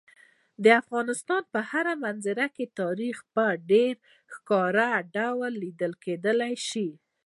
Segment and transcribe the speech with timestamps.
[0.63, 3.93] د افغانستان په هره منظره کې تاریخ په ډېر
[4.33, 6.89] ښکاره ډول لیدل کېدی شي.